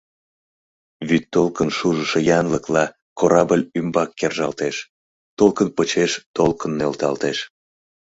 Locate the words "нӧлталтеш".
6.79-7.37